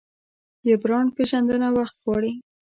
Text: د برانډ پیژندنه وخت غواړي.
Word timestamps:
د 0.65 0.67
برانډ 0.81 1.09
پیژندنه 1.17 1.67
وخت 1.77 1.95
غواړي. 2.03 2.31